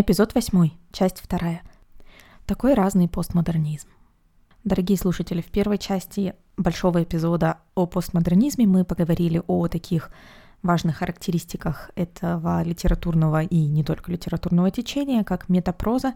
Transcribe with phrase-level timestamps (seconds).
[0.00, 1.60] Эпизод 8, часть 2.
[2.46, 3.88] Такой разный постмодернизм.
[4.62, 10.12] Дорогие слушатели, в первой части большого эпизода о постмодернизме мы поговорили о таких
[10.62, 16.14] важных характеристиках этого литературного и не только литературного течения, как метапроза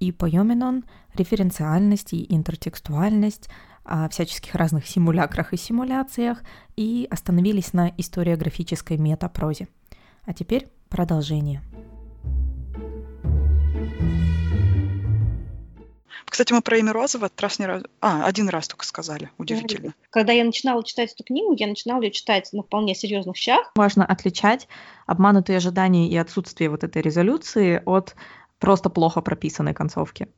[0.00, 3.50] и поеменон, референциальность и интертекстуальность,
[3.84, 6.38] о всяческих разных симулякрах и симуляциях
[6.76, 9.68] и остановились на историографической метапрозе.
[10.24, 11.60] А теперь продолжение.
[16.24, 17.82] Кстати, мы про имя Розова этот раз не раз...
[18.00, 19.30] А, один раз только сказали.
[19.38, 19.94] Удивительно.
[20.10, 23.72] Когда я начинала читать эту книгу, я начинала ее читать на вполне серьезных щах.
[23.74, 24.68] Важно отличать
[25.06, 28.14] обманутые ожидания и отсутствие вот этой резолюции от
[28.58, 30.28] просто плохо прописанной концовки.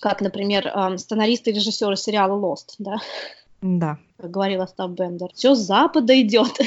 [0.00, 2.96] Как, например, сценаристы и режиссеры сериала Lost, да?
[3.60, 3.98] Да.
[4.16, 5.28] Как говорила Став Бендер.
[5.34, 6.58] Все с запада идет.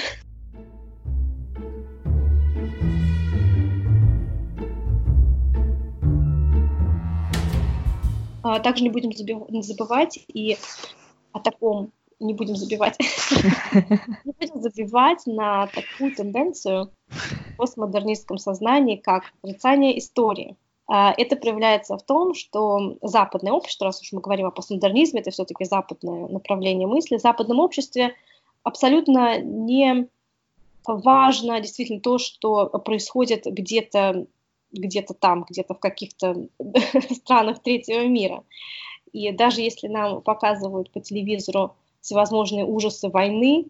[8.63, 9.11] Также не будем
[9.63, 10.57] забывать и
[11.31, 12.97] о таком не будем забивать.
[14.23, 20.55] Не будем забивать на такую тенденцию в постмодернистском сознании, как отрицание истории.
[20.87, 25.31] А, это проявляется в том, что западное общество, раз уж мы говорим о постмодернизме, это
[25.31, 28.13] все-таки западное направление мысли, в западном обществе
[28.63, 30.07] абсолютно не
[30.85, 34.27] важно действительно то, что происходит где-то
[34.79, 36.47] где-то там, где-то в каких-то
[37.11, 38.43] странах третьего мира.
[39.11, 43.67] И даже если нам показывают по телевизору всевозможные ужасы войны,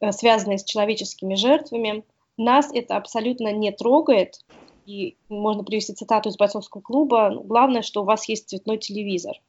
[0.00, 2.04] э, связанные с человеческими жертвами,
[2.36, 4.40] нас это абсолютно не трогает.
[4.86, 7.30] И можно привести цитату из бойцовского клуба.
[7.44, 9.40] Главное, что у вас есть цветной телевизор.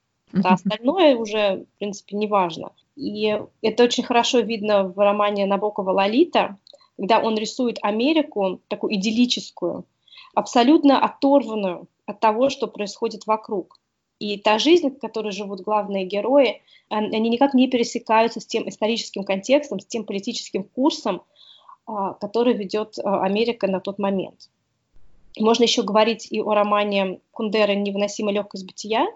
[0.43, 2.71] А остальное уже, в принципе, не важно.
[2.95, 6.57] И это очень хорошо видно в романе Набокова «Лолита»,
[6.97, 9.85] когда он рисует Америку, такую идиллическую,
[10.33, 13.79] абсолютно оторванную от того, что происходит вокруг.
[14.19, 19.23] И та жизнь, в которой живут главные герои, они никак не пересекаются с тем историческим
[19.23, 21.23] контекстом, с тем политическим курсом,
[21.85, 24.49] а, который ведет а, Америка на тот момент.
[25.38, 29.07] Можно еще говорить и о романе Кундера «Невыносимо легкость бытия».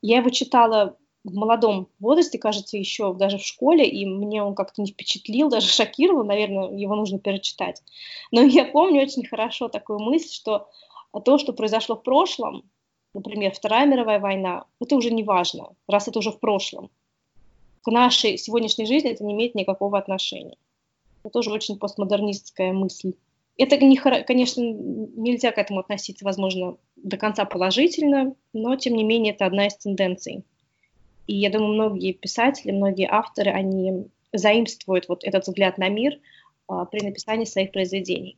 [0.00, 4.82] Я его читала в молодом возрасте, кажется, еще даже в школе, и мне он как-то
[4.82, 7.82] не впечатлил, даже шокировал, наверное, его нужно перечитать.
[8.30, 10.68] Но я помню очень хорошо такую мысль, что
[11.24, 12.64] то, что произошло в прошлом,
[13.14, 16.90] например, Вторая мировая война, это уже не важно, раз это уже в прошлом.
[17.82, 20.56] К нашей сегодняшней жизни это не имеет никакого отношения.
[21.22, 23.14] Это тоже очень постмодернистская мысль.
[23.56, 29.32] Это, не, конечно, нельзя к этому относиться, возможно, до конца положительно, но, тем не менее,
[29.32, 30.44] это одна из тенденций.
[31.26, 36.18] И я думаю, многие писатели, многие авторы, они заимствуют вот этот взгляд на мир
[36.68, 38.36] а, при написании своих произведений.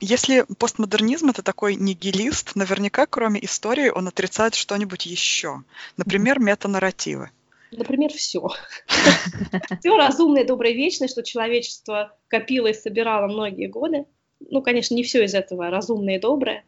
[0.00, 5.62] Если постмодернизм это такой нигилист, наверняка кроме истории он отрицает что-нибудь еще.
[5.96, 7.30] Например, метанарративы.
[7.72, 8.48] Например, все.
[9.80, 14.06] Все разумное, доброе, вечное, что человечество копило и собирало многие годы.
[14.40, 16.64] Ну, конечно, не все из этого разумное и доброе.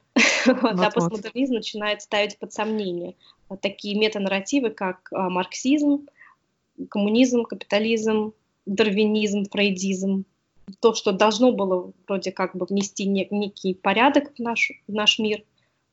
[0.63, 3.15] А постмодернизм начинает ставить под сомнение
[3.61, 6.07] такие метанарративы, как а, марксизм,
[6.89, 8.33] коммунизм, капитализм,
[8.67, 10.25] дарвинизм, фрейдизм,
[10.81, 15.19] то, что должно было вроде как бы внести не, некий порядок в наш, в наш
[15.19, 15.43] мир,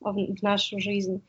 [0.04, 1.22] а, в нашу жизнь,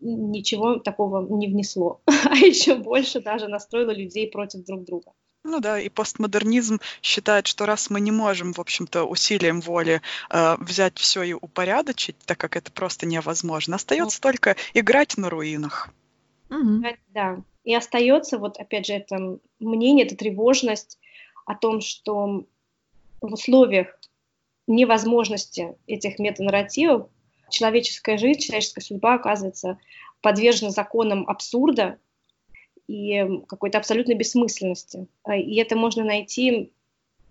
[0.00, 5.12] ничего такого не внесло, а еще больше даже настроило людей против друг друга.
[5.44, 10.56] Ну да, и постмодернизм считает, что раз мы не можем, в общем-то, усилием воли э,
[10.60, 14.28] взять все и упорядочить, так как это просто невозможно, остается ну.
[14.28, 15.90] только играть на руинах.
[16.48, 16.84] Угу.
[17.08, 20.98] Да, и остается вот опять же это мнение, эта тревожность
[21.44, 22.44] о том, что
[23.20, 23.98] в условиях
[24.68, 27.08] невозможности этих метанарративов
[27.50, 29.78] человеческая жизнь, человеческая судьба оказывается
[30.20, 31.98] подвержена законам абсурда,
[32.88, 35.06] и какой-то абсолютной бессмысленности.
[35.24, 36.72] А, и это можно найти,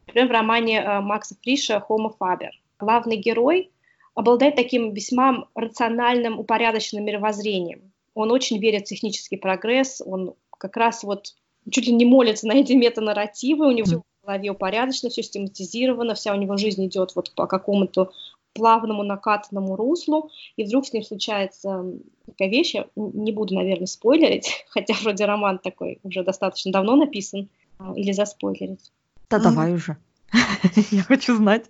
[0.07, 2.50] например, в романе а, Макса Фриша «Homo Faber».
[2.79, 3.72] Главный герой
[4.16, 7.91] обладает таким весьма рациональным, упорядоченным мировоззрением.
[8.14, 11.34] Он очень верит в технический прогресс, он как раз вот
[11.70, 16.34] чуть ли не молится на эти метанарративы, у него в голове упорядочено, все систематизировано, вся
[16.34, 18.11] у него жизнь идет вот по какому-то
[18.53, 21.86] плавному накатанному руслу, и вдруг с ним случается
[22.26, 27.50] такая вещь, я не буду, наверное, спойлерить, хотя вроде роман такой уже достаточно давно написан,
[27.80, 28.92] а, или заспойлерить.
[29.30, 29.44] Да mm.
[29.44, 29.98] давай уже,
[30.92, 31.66] я хочу знать.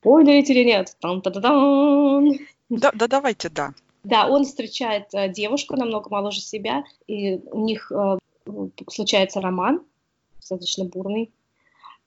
[0.00, 0.96] Спойлерить или нет?
[1.00, 2.38] Там -та -да.
[2.70, 3.74] Да, да, давайте, да.
[4.04, 8.18] Да, он встречает э, девушку намного моложе себя, и у них э,
[8.90, 9.80] случается роман,
[10.36, 11.32] достаточно бурный.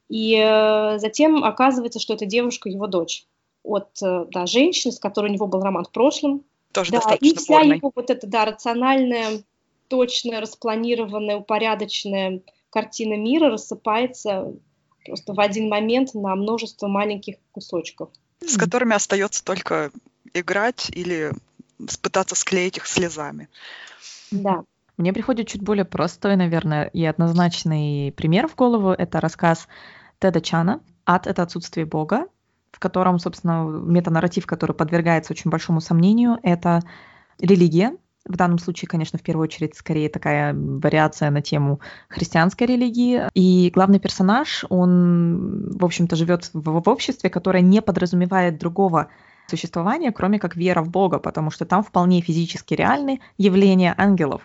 [0.08, 3.26] И э, затем оказывается, что эта девушка его дочь
[3.68, 7.02] от э, да, женщины, с которой у него был роман в прошлом, тоже Да, и
[7.02, 7.78] достаточно вся бурной.
[7.78, 9.44] его вот эта, да, рациональная,
[9.88, 14.54] точная, распланированная, упорядоченная картина мира рассыпается
[15.06, 18.10] просто в один момент на множество маленьких кусочков.
[18.46, 19.92] с которыми остается только
[20.34, 21.32] играть или
[22.02, 23.50] пытаться склеить их слезами.
[24.32, 24.64] Да.
[24.98, 28.92] Мне приходит чуть более простой, наверное, и однозначный пример в голову.
[28.92, 29.68] Это рассказ
[30.20, 32.28] Теда Чана «Ад— это отсутствие Бога»,
[32.78, 36.84] в котором, собственно, метанарратив, который подвергается очень большому сомнению, это
[37.40, 37.98] религия.
[38.24, 43.24] В данном случае, конечно, в первую очередь, скорее такая вариация на тему христианской религии.
[43.34, 49.08] И главный персонаж, он, в общем-то, живет в, в обществе, которое не подразумевает другого
[49.50, 54.44] существования, кроме как вера в Бога, потому что там вполне физически реальны явления ангелов,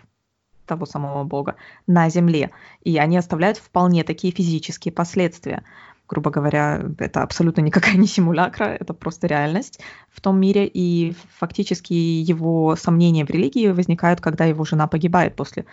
[0.65, 1.57] того самого Бога,
[1.87, 2.51] на земле.
[2.83, 5.65] И они оставляют вполне такие физические последствия.
[6.13, 9.81] Грубо говоря, это абсолютно никакая не симулякра, это просто реальность
[10.11, 10.67] в том мире.
[10.67, 15.65] И фактически его сомнения в религии возникают, когда его жена погибает после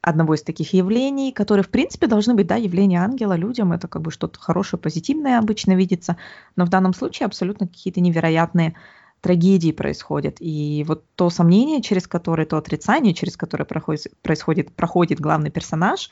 [0.00, 4.02] одного из таких явлений, которые, в принципе, должны быть, да, явления ангела людям, это как
[4.02, 6.16] бы что-то хорошее, позитивное обычно видится,
[6.54, 8.76] но в данном случае абсолютно какие-то невероятные
[9.20, 10.36] трагедии происходят.
[10.38, 16.08] И вот то сомнение, через которое, то отрицание, через которое проходит, происходит, проходит главный персонаж,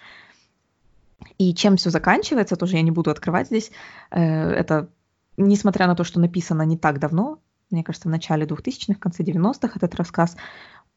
[1.39, 3.71] и чем все заканчивается, тоже я не буду открывать здесь,
[4.11, 4.89] э, это,
[5.37, 7.39] несмотря на то, что написано не так давно,
[7.71, 10.37] мне кажется, в начале 2000-х, в конце 90-х этот рассказ,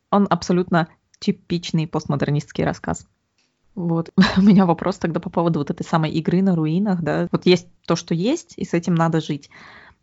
[0.10, 0.88] он абсолютно
[1.20, 3.08] типичный постмодернистский рассказ.
[3.76, 4.12] Вот.
[4.38, 7.28] У меня вопрос тогда по поводу вот этой самой игры на руинах, да.
[7.32, 9.50] Вот есть то, что есть, и с этим надо жить.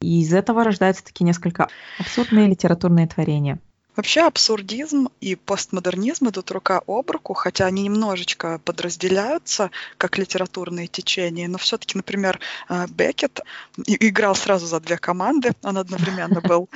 [0.00, 1.68] И из этого рождаются такие несколько
[1.98, 3.60] абсурдные литературные творения.
[4.00, 11.46] Вообще абсурдизм и постмодернизм идут рука об руку, хотя они немножечко подразделяются как литературные течения,
[11.48, 13.40] но все-таки, например, э, Беккет
[13.84, 16.70] и- играл сразу за две команды, он одновременно был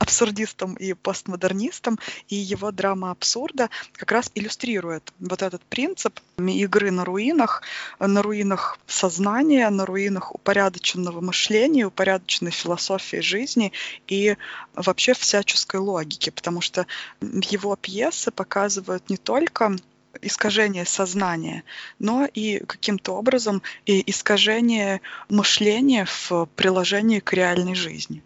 [0.00, 1.98] абсурдистом и постмодернистом,
[2.28, 7.62] и его драма абсурда как раз иллюстрирует вот этот принцип игры на руинах,
[7.98, 13.72] на руинах сознания, на руинах упорядоченного мышления, упорядоченной философии жизни
[14.08, 14.36] и
[14.74, 16.86] вообще всяческой логики, потому что
[17.20, 19.76] его пьесы показывают не только
[20.22, 21.62] искажение сознания,
[21.98, 28.22] но и каким-то образом и искажение мышления в приложении к реальной жизни.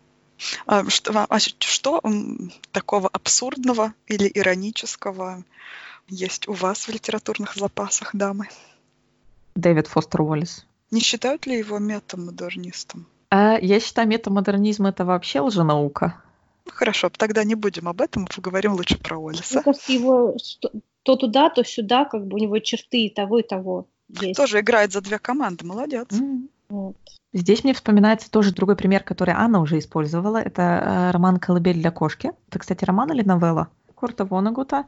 [0.66, 5.44] А Что, а что м, такого абсурдного или иронического
[6.08, 8.48] есть у вас в литературных запасах, дамы?
[9.54, 10.66] Дэвид Фостер Уоллес.
[10.90, 13.06] Не считают ли его метамодернистом?
[13.30, 16.20] А я считаю, метамодернизм это вообще лженаука.
[16.66, 19.62] Ну, Хорошо, тогда не будем об этом, поговорим лучше про Мне Уоллеса.
[19.62, 20.70] кажется, его что-
[21.02, 24.36] то туда, то сюда, как бы у него черты и того, и того есть.
[24.36, 26.06] Тоже играет за две команды, молодец.
[26.12, 26.48] М.
[26.74, 26.96] Вот.
[27.32, 30.38] Здесь мне вспоминается тоже другой пример, который Анна уже использовала.
[30.38, 32.32] Это э, роман «Колыбель для кошки».
[32.48, 34.86] Это, кстати, роман или новелла Курта Вонагута,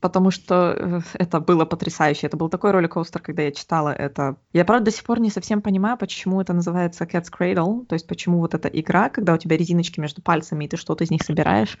[0.00, 2.26] потому что э, это было потрясающе.
[2.26, 4.36] Это был такой роликостер, когда я читала это.
[4.54, 8.06] Я, правда, до сих пор не совсем понимаю, почему это называется Cat's Cradle, то есть
[8.06, 11.22] почему вот эта игра, когда у тебя резиночки между пальцами, и ты что-то из них
[11.22, 11.78] собираешь.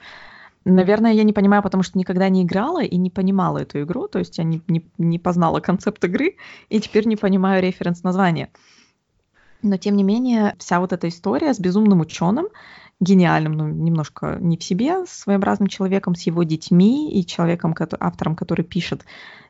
[0.66, 4.18] Наверное, я не понимаю, потому что никогда не играла и не понимала эту игру, то
[4.18, 6.36] есть я не, не, не познала концепт игры,
[6.68, 8.50] и теперь не понимаю референс названия.
[9.62, 12.48] Но тем не менее, вся вот эта история с безумным ученым,
[13.00, 18.64] гениальным, ну, немножко не в себе, своеобразным человеком, с его детьми и человеком, автором, который
[18.64, 19.04] пишет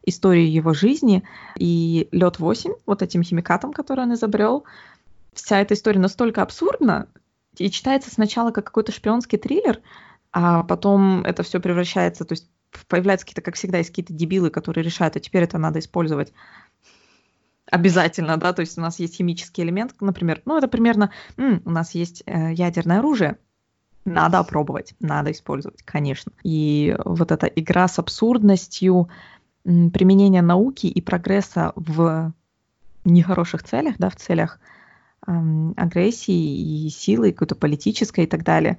[0.07, 1.25] историю его жизни,
[1.57, 4.65] и лед 8, вот этим химикатом, который он изобрел,
[5.35, 7.07] вся эта история настолько абсурдна
[7.57, 9.81] и читается сначала как какой-то шпионский триллер,
[10.33, 12.49] а потом это все превращается, то есть
[12.89, 16.33] появляются какие-то, как всегда, есть какие-то дебилы, которые решают, а теперь это надо использовать
[17.71, 21.71] обязательно, да, то есть у нас есть химический элемент, например, ну это примерно, м, у
[21.71, 23.39] нас есть э, ядерное оружие,
[24.05, 26.33] надо опробовать, надо использовать, конечно.
[26.43, 29.09] И вот эта игра с абсурдностью,
[29.65, 32.33] м, применение науки и прогресса в
[33.05, 34.59] нехороших целях, да, в целях
[35.27, 38.79] ам, агрессии и силы, какой-то политической и так далее,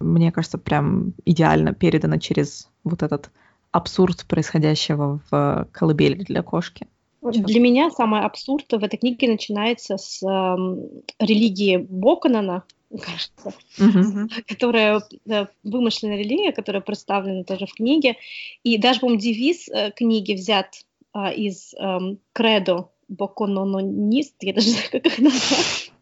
[0.00, 3.30] мне кажется, прям идеально передано через вот этот
[3.72, 6.88] абсурд происходящего в колыбели для кошки.
[7.22, 13.52] Для меня самый абсурд в этой книге начинается с эм, религии Боконана, кажется.
[13.78, 14.30] Мгм.
[14.46, 18.16] которая э, вымышленная религия, которая представлена тоже в книге.
[18.64, 24.74] И даже, по-моему, девиз э, книги взят а, из эм, кредо Бокононист, я даже не
[24.74, 25.92] знаю, как их назвать,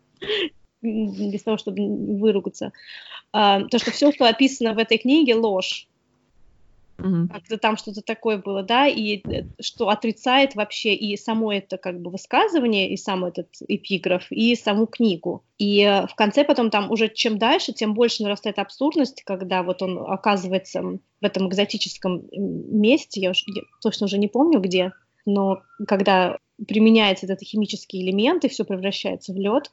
[0.83, 1.83] без того, чтобы
[2.19, 2.73] выругаться.
[3.33, 5.89] А, то, что все, что описано в этой книге, ложь.
[6.99, 7.29] Mm-hmm.
[7.29, 12.01] Как-то там что-то такое было, да, и э, что отрицает вообще и само это как
[12.01, 15.45] бы высказывание, и сам этот эпиграф, и саму книгу.
[15.59, 19.81] И э, в конце потом там уже чем дальше, тем больше нарастает абсурдность, когда вот
[19.81, 24.93] он оказывается в этом экзотическом месте, я, уж, я точно уже не помню где,
[25.25, 29.71] но когда применяется этот химический элемент, и все превращается в лед,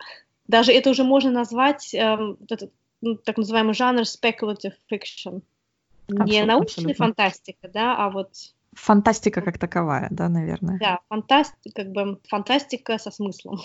[0.48, 5.42] даже это уже можно назвать эм, этот, ну, так называемый жанр speculative fiction.
[6.08, 7.06] Абсолютно, не научная абсолютно.
[7.06, 8.30] фантастика, да, а вот
[8.76, 10.78] Фантастика как таковая, да, наверное.
[10.80, 13.60] Да, фантастика, как бы фантастика со смыслом.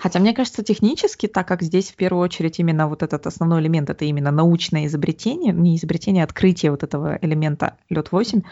[0.00, 3.88] Хотя мне кажется, технически, так как здесь в первую очередь именно вот этот основной элемент,
[3.88, 8.42] это именно научное изобретение, не изобретение, а открытие вот этого элемента лед 8,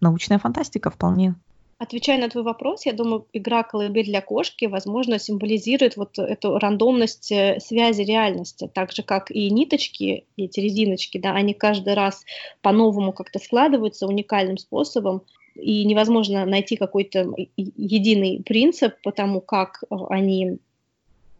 [0.00, 1.36] научная фантастика вполне.
[1.78, 7.32] Отвечая на твой вопрос, я думаю, игра «Колыбель для кошки», возможно, символизирует вот эту рандомность
[7.32, 12.24] э, связи реальности, так же, как и ниточки, эти резиночки, да, они каждый раз
[12.62, 15.22] по-новому как-то складываются уникальным способом,
[15.54, 20.58] и невозможно найти какой-то единый принцип по тому, как э, они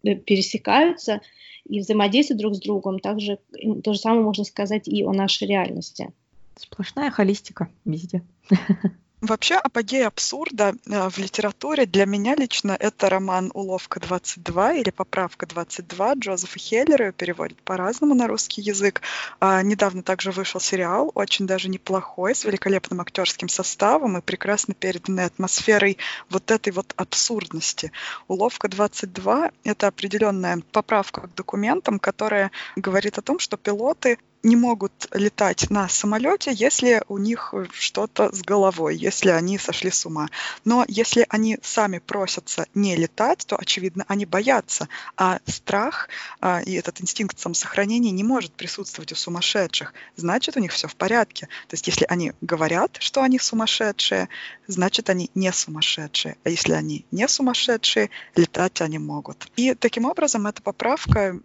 [0.03, 1.21] э, пересекаются
[1.67, 2.99] и взаимодействуют друг с другом.
[2.99, 3.39] Также
[3.83, 6.11] то же самое можно сказать и о нашей реальности.
[6.57, 8.21] Сплошная холистика везде.
[9.25, 15.47] Вообще апогей абсурда э, в литературе для меня лично это роман «Уловка 22» или «Поправка
[15.47, 19.01] 22» Джозефа Хеллера, переводит по-разному на русский язык.
[19.39, 25.25] А, недавно также вышел сериал, очень даже неплохой, с великолепным актерским составом и прекрасно переданной
[25.25, 25.97] атмосферой
[26.29, 27.91] вот этой вот абсурдности.
[28.27, 35.07] «Уловка 22»— это определенная поправка к документам, которая говорит о том, что пилоты не могут
[35.11, 40.29] летать на самолете, если у них что-то с головой, если они сошли с ума.
[40.63, 44.87] Но если они сами просятся не летать, то, очевидно, они боятся.
[45.17, 46.09] А страх
[46.39, 49.93] а, и этот инстинкт самосохранения не может присутствовать у сумасшедших.
[50.15, 51.47] Значит, у них все в порядке.
[51.67, 54.29] То есть, если они говорят, что они сумасшедшие,
[54.67, 56.37] значит, они не сумасшедшие.
[56.43, 59.47] А если они не сумасшедшие, летать они могут.
[59.55, 61.39] И таким образом эта поправка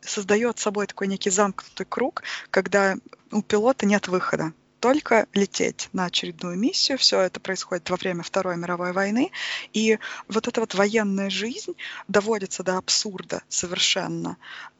[0.00, 2.96] создает собой такой некий замкнутый круг, когда
[3.30, 6.98] у пилота нет выхода только лететь на очередную миссию.
[6.98, 9.30] Все это происходит во время Второй мировой войны.
[9.72, 11.76] И вот эта вот военная жизнь
[12.08, 14.36] доводится до абсурда совершенно.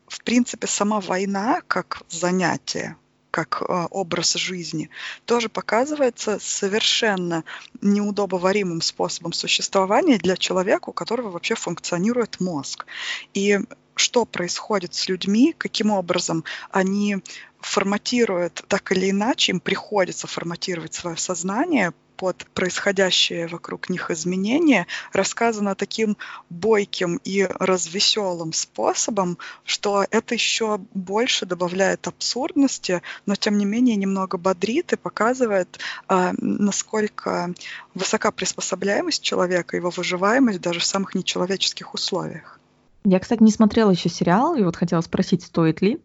[0.08, 2.96] В принципе, сама война как занятие,
[3.30, 4.90] как э, образ жизни,
[5.24, 7.44] тоже показывается совершенно
[7.80, 12.86] неудобоваримым способом существования для человека, у которого вообще функционирует мозг.
[13.34, 13.60] И
[14.02, 17.18] что происходит с людьми, каким образом они
[17.60, 25.74] форматируют так или иначе, им приходится форматировать свое сознание под происходящие вокруг них изменения, рассказано
[25.74, 26.16] таким
[26.50, 34.36] бойким и развеселым способом, что это еще больше добавляет абсурдности, но тем не менее немного
[34.36, 35.78] бодрит и показывает,
[36.08, 37.54] а, насколько
[37.94, 42.58] высока приспособляемость человека, его выживаемость даже в самых нечеловеческих условиях.
[43.04, 46.00] Я, кстати, не смотрела еще сериал, и вот хотела спросить, стоит ли?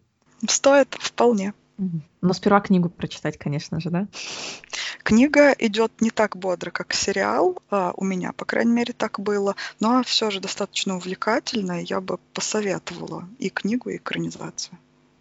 [0.46, 1.54] Стоит вполне.
[2.20, 4.08] Но сперва книгу прочитать, конечно же, да?
[5.04, 9.54] Книга идет не так бодро, как сериал, а у меня, по крайней мере, так было,
[9.78, 14.76] но все же достаточно увлекательно, я бы посоветовала и книгу, и экранизацию.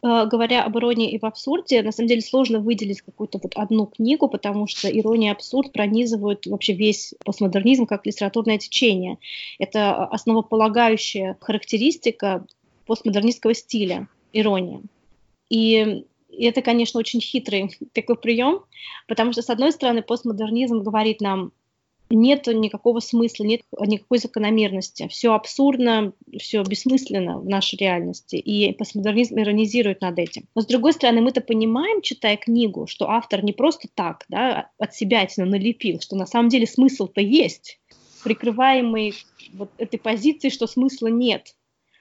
[0.08, 3.88] Э, говоря об иронии и в абсурде, на самом деле сложно выделить какую-то вот одну
[3.88, 9.18] книгу, потому что ирония и абсурд пронизывают вообще весь постмодернизм как литературное течение.
[9.60, 12.46] Это основополагающая характеристика
[12.86, 14.82] постмодернистского стиля, ирония.
[15.50, 18.64] И это, конечно, очень хитрый такой прием,
[19.10, 21.52] потому что, с одной стороны, постмодернизм говорит нам,
[22.10, 25.08] нет никакого смысла, нет никакой закономерности.
[25.10, 28.36] Все абсурдно, все бессмысленно в нашей реальности.
[28.36, 30.46] И постмодернизм иронизирует над этим.
[30.56, 34.96] Но с другой стороны, мы-то понимаем, читая книгу, что автор не просто так да, от
[34.96, 37.80] себя налепил, что на самом деле смысл-то есть,
[38.24, 39.14] прикрываемый
[39.54, 41.56] вот этой позицией, что смысла нет.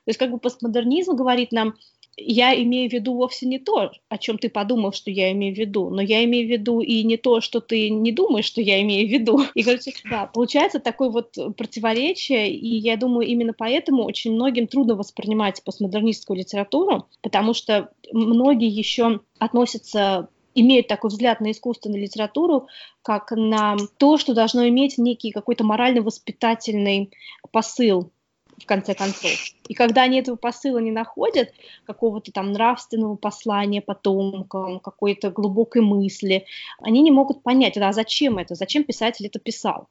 [0.05, 1.75] То есть как бы постмодернизм говорит нам,
[2.17, 5.59] я имею в виду вовсе не то, о чем ты подумал, что я имею в
[5.59, 8.81] виду, но я имею в виду и не то, что ты не думаешь, что я
[8.83, 9.41] имею в виду.
[9.55, 14.95] И, короче, да, получается такое вот противоречие, и я думаю, именно поэтому очень многим трудно
[14.95, 22.69] воспринимать постмодернистскую литературу, потому что многие еще относятся имеют такой взгляд на искусство, на литературу,
[23.03, 27.11] как на то, что должно иметь некий какой-то морально-воспитательный
[27.53, 28.11] посыл
[28.59, 29.33] в конце концов.
[29.69, 31.53] И когда они этого посыла не находят,
[31.87, 36.47] какого-то там нравственного послания потомкам, какой-то глубокой мысли,
[36.81, 39.89] они не могут понять, а зачем это, зачем писатель это писал.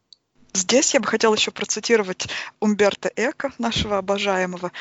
[0.53, 2.27] Здесь я бы хотела еще процитировать
[2.62, 4.72] Умберто Эко, нашего обожаемого,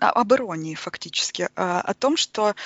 [0.00, 2.56] об иронии фактически, а, о том, что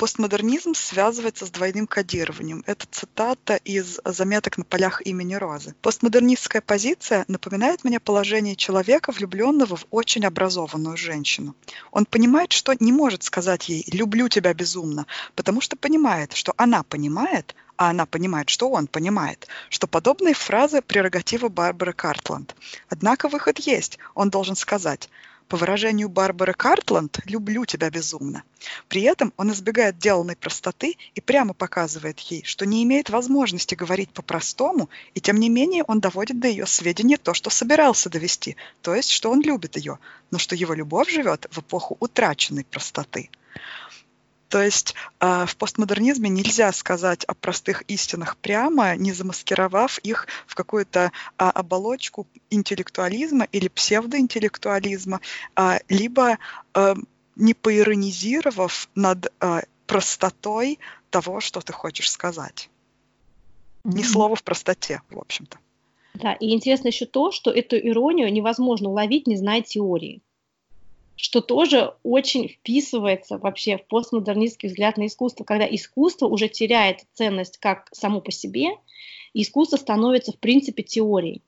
[0.00, 2.64] Постмодернизм связывается с двойным кодированием.
[2.66, 5.74] Это цитата из заметок на полях имени Розы.
[5.82, 11.54] Постмодернистская позиция напоминает мне положение человека, влюбленного в очень образованную женщину.
[11.90, 15.04] Он понимает, что не может сказать ей «люблю тебя безумно»,
[15.34, 20.80] потому что понимает, что она понимает, а она понимает, что он понимает, что подобные фразы–
[20.86, 22.56] прерогатива Барбары Картланд.
[22.88, 23.98] Однако выход есть.
[24.14, 25.10] Он должен сказать
[25.50, 28.44] по выражению Барбары Картланд, «люблю тебя безумно».
[28.88, 34.10] При этом он избегает деланной простоты и прямо показывает ей, что не имеет возможности говорить
[34.10, 38.94] по-простому, и тем не менее он доводит до ее сведения то, что собирался довести, то
[38.94, 39.98] есть, что он любит ее,
[40.30, 43.28] но что его любовь живет в эпоху утраченной простоты.
[44.50, 50.56] То есть э, в постмодернизме нельзя сказать о простых истинах прямо, не замаскировав их в
[50.56, 55.20] какую-то э, оболочку интеллектуализма или псевдоинтеллектуализма,
[55.54, 56.38] э, либо
[56.74, 56.94] э,
[57.36, 60.80] не поиронизировав над э, простотой
[61.10, 62.68] того, что ты хочешь сказать.
[63.84, 63.94] Mm-hmm.
[63.94, 65.58] Ни слова в простоте, в общем-то.
[66.14, 70.22] Да, и интересно еще то, что эту иронию невозможно уловить, не зная теории
[71.22, 77.58] что тоже очень вписывается вообще в постмодернистский взгляд на искусство, когда искусство уже теряет ценность
[77.58, 78.70] как само по себе,
[79.34, 81.42] и искусство становится в принципе теорией.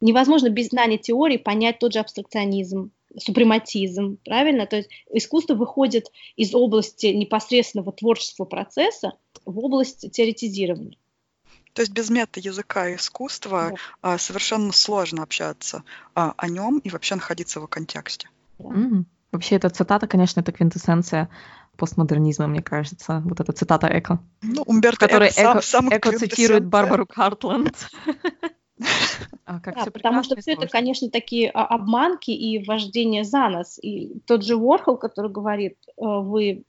[0.00, 4.66] Невозможно без знания теории понять тот же абстракционизм, супрематизм, правильно?
[4.66, 9.12] То есть искусство выходит из области непосредственного творческого процесса
[9.44, 10.96] в область теоретизирования.
[11.74, 14.14] То есть без мета-языка искусства да.
[14.14, 18.28] а, совершенно сложно общаться а, о нем и вообще находиться в его контексте.
[18.58, 19.04] Mm-hmm.
[19.32, 21.28] Вообще, эта цитата, конечно, это квинтэссенция
[21.76, 23.22] постмодернизма, мне кажется.
[23.24, 24.20] Вот эта цитата Эко.
[24.42, 27.88] Ну, Умберто Эко, Эко, сам, Эко цитирует Барбару Картланд.
[29.44, 33.78] А, да, потому что все это, конечно, такие а, обманки и вождение за нас.
[33.80, 36.64] И тот же Уорхол, который говорит, э, вы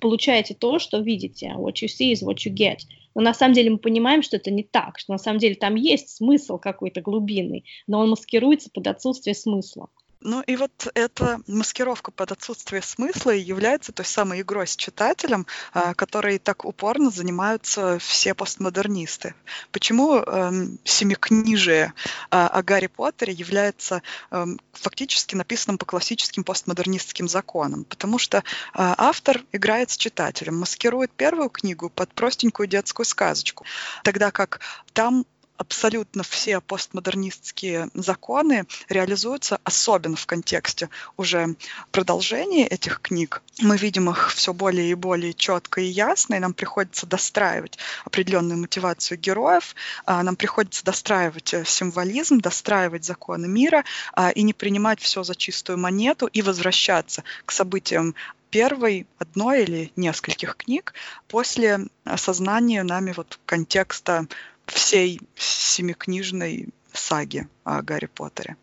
[0.00, 1.54] получаете то, что видите.
[1.56, 2.78] What you see is what you get.
[3.14, 5.74] Но на самом деле мы понимаем, что это не так, что на самом деле там
[5.74, 9.88] есть смысл какой-то глубинный, но он маскируется под отсутствие смысла.
[10.20, 15.46] Ну и вот эта маскировка под отсутствие смысла и является той самой игрой с читателем,
[15.72, 19.34] а, которой так упорно занимаются все постмодернисты.
[19.72, 21.92] Почему эм, семикнижие
[22.30, 27.84] а, о Гарри Поттере является эм, фактически написанным по классическим постмодернистским законам?
[27.84, 33.66] Потому что а, автор играет с читателем, маскирует первую книгу под простенькую детскую сказочку,
[34.02, 34.60] тогда как
[34.94, 35.26] там
[35.58, 41.56] абсолютно все постмодернистские законы реализуются особенно в контексте уже
[41.90, 43.42] продолжения этих книг.
[43.60, 48.58] Мы видим их все более и более четко и ясно, и нам приходится достраивать определенную
[48.58, 55.00] мотивацию героев, а, нам приходится достраивать э, символизм, достраивать законы мира а, и не принимать
[55.00, 58.14] все за чистую монету и возвращаться к событиям
[58.50, 60.94] первой, одной или нескольких книг
[61.28, 64.26] после осознания нами вот контекста
[64.66, 68.56] всей семикнижной саги о Гарри Поттере.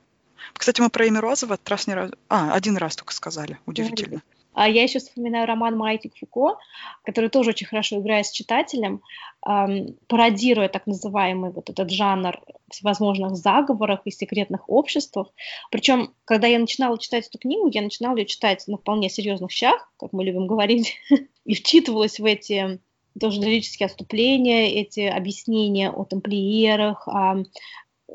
[0.53, 2.11] Кстати, мы про имя Розова раз не раз...
[2.29, 3.59] А, один раз только сказали.
[3.65, 4.21] Удивительно.
[4.53, 6.59] А я еще вспоминаю роман Майтик Фуко,
[7.03, 9.01] который тоже очень хорошо играет с читателем,
[9.47, 12.39] эм, пародируя так называемый вот этот жанр
[12.69, 15.29] всевозможных заговоров и секретных обществах.
[15.71, 19.91] Причем, когда я начинала читать эту книгу, я начинала ее читать на вполне серьезных щах,
[19.97, 20.97] как мы любим говорить,
[21.45, 22.79] и вчитывалась в эти
[23.19, 27.43] тоже лирические отступления, эти объяснения о тамплиерах, о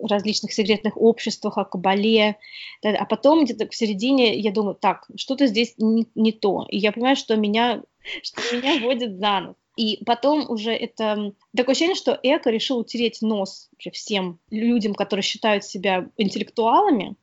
[0.03, 2.37] различных секретных обществах, о кабале.
[2.83, 6.67] А потом где-то в середине я думаю, так, что-то здесь не, не то.
[6.69, 7.83] И я понимаю, что меня,
[8.23, 9.57] что меня водит за нос.
[9.77, 15.63] И потом уже это такое ощущение, что Эко решил утереть нос всем людям, которые считают
[15.63, 17.15] себя интеллектуалами,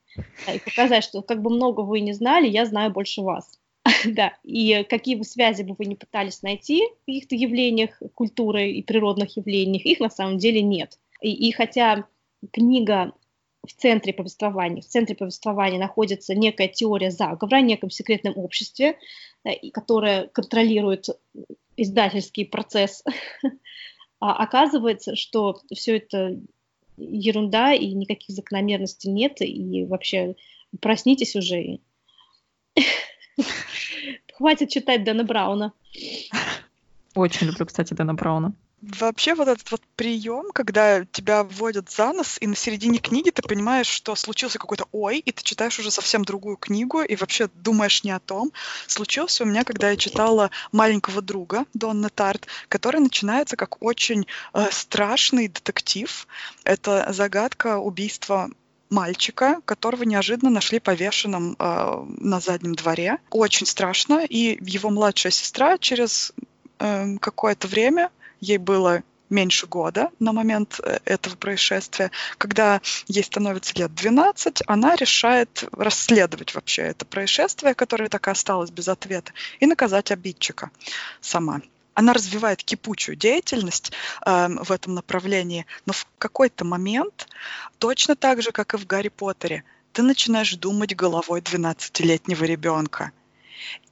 [0.47, 3.59] и показать, что как бы много вы не знали, я знаю больше вас.
[4.05, 8.83] Да, и какие бы связи бы вы ни пытались найти в каких-то явлениях культуры и
[8.83, 10.97] природных явлениях, их на самом деле нет.
[11.21, 12.05] И, и хотя
[12.51, 13.13] книга
[13.65, 18.97] в центре повествования, в центре повествования находится некая теория заговора, в неком секретном обществе,
[19.43, 21.07] да, которое контролирует
[21.77, 23.03] издательский процесс,
[24.19, 26.39] а оказывается, что все это
[26.97, 30.35] ерунда и никаких закономерностей нет, и вообще
[30.79, 31.79] проснитесь уже.
[34.33, 35.73] Хватит читать Дэна Брауна.
[37.15, 38.53] Очень люблю, кстати, Дэна Брауна.
[38.81, 43.41] Вообще вот этот вот прием, когда тебя вводят за нос, и на середине книги ты
[43.41, 48.03] понимаешь, что случился какой-то ой, и ты читаешь уже совсем другую книгу, и вообще думаешь
[48.03, 48.51] не о том.
[48.85, 54.67] Случился у меня, когда я читала «Маленького друга» Донны Тарт, который начинается как очень э,
[54.69, 56.27] страшный детектив.
[56.63, 58.49] Это загадка убийства
[58.89, 63.17] мальчика, которого неожиданно нашли повешенным э, на заднем дворе.
[63.29, 64.25] Очень страшно.
[64.25, 66.33] И его младшая сестра через
[66.79, 72.11] э, какое-то время, ей было меньше года на момент э, этого происшествия.
[72.37, 78.71] Когда ей становится лет 12, она решает расследовать вообще это происшествие, которое так и осталось
[78.71, 80.69] без ответа, и наказать обидчика
[81.21, 81.61] сама
[81.95, 83.91] она развивает кипучую деятельность
[84.25, 87.27] э, в этом направлении, но в какой-то момент,
[87.79, 93.11] точно так же, как и в Гарри Поттере, ты начинаешь думать головой 12-летнего ребенка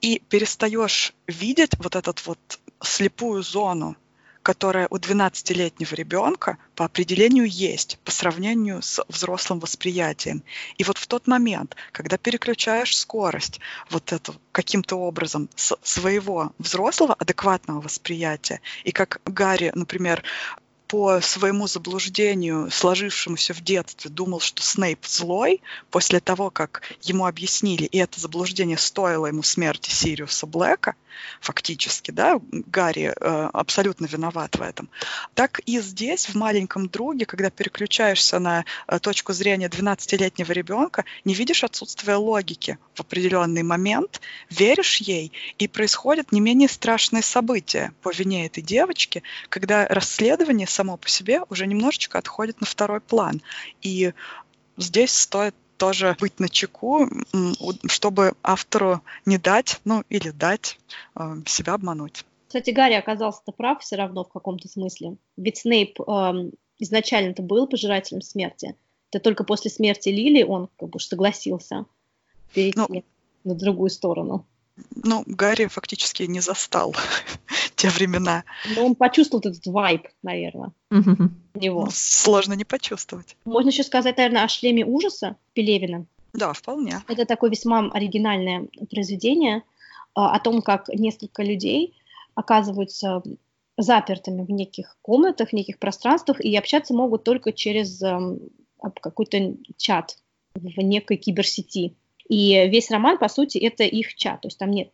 [0.02, 3.96] и перестаешь видеть вот этот вот слепую зону,
[4.44, 10.44] которая у 12-летнего ребенка по определению есть по сравнению с взрослым восприятием.
[10.78, 17.14] И вот в тот момент, когда переключаешь скорость вот эту каким-то образом с своего взрослого
[17.14, 20.24] адекватного восприятия, и как Гарри, например,
[20.88, 27.86] по своему заблуждению, сложившемуся в детстве, думал, что Снейп злой, после того, как ему объяснили,
[27.86, 30.94] и это заблуждение стоило ему смерти Сириуса Блэка,
[31.42, 34.90] фактически, да, Гарри э, абсолютно виноват в этом.
[35.34, 41.34] Так и здесь, в маленьком друге, когда переключаешься на э, точку зрения 12-летнего ребенка, не
[41.34, 48.12] видишь отсутствия логики в определенный момент, веришь ей, и происходят не менее страшные события по
[48.12, 53.42] вине этой девочки, когда расследование само по себе уже немножечко отходит на второй план.
[53.82, 54.14] И
[54.78, 57.08] здесь стоит тоже быть на чеку,
[57.88, 60.80] чтобы автору не дать, ну или дать
[61.16, 62.26] э, себя обмануть.
[62.48, 65.18] Кстати, Гарри оказался-то прав все равно в каком-то смысле.
[65.38, 68.76] Ведь Снейп э, изначально-то был пожирателем смерти.
[69.12, 71.86] Это только после смерти Лили он как бы согласился
[72.54, 73.04] перейти ну,
[73.44, 74.46] на другую сторону.
[74.96, 76.96] Ну, Гарри фактически не застал
[77.84, 78.44] те времена.
[78.76, 80.72] Но он почувствовал этот вайб, наверное,
[81.54, 81.86] него.
[81.86, 83.36] Ну, сложно не почувствовать.
[83.46, 86.06] Можно еще сказать, наверное, о шлеме ужаса Пелевина.
[86.34, 87.02] Да, вполне.
[87.08, 89.64] Это такое весьма оригинальное произведение
[90.16, 91.96] а, о том, как несколько людей
[92.36, 93.22] оказываются
[93.78, 98.40] запертыми в неких комнатах, в неких пространствах и общаться могут только через эм,
[99.02, 100.18] какой-то чат
[100.56, 101.96] в некой киберсети.
[102.30, 104.92] И весь роман, по сути, это их чат, то есть там нет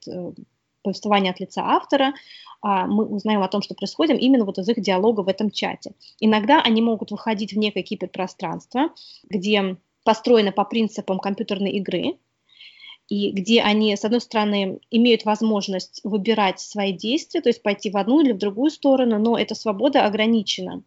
[0.83, 2.13] повествования от лица автора,
[2.61, 5.93] а мы узнаем о том, что происходит именно вот из их диалога в этом чате.
[6.19, 8.89] Иногда они могут выходить в некое киберпространство,
[9.29, 12.17] где построено по принципам компьютерной игры,
[13.09, 17.97] и где они, с одной стороны, имеют возможность выбирать свои действия, то есть пойти в
[17.97, 20.83] одну или в другую сторону, но эта свобода ограничена.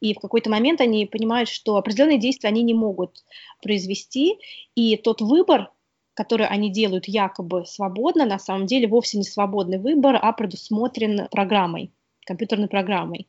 [0.00, 3.24] И в какой-то момент они понимают, что определенные действия они не могут
[3.62, 4.38] произвести,
[4.74, 5.70] и тот выбор,
[6.14, 11.92] который они делают якобы свободно, на самом деле вовсе не свободный выбор, а предусмотрен программой,
[12.24, 13.26] компьютерной программой.